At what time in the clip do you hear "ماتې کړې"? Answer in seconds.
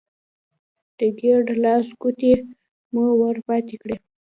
3.47-3.95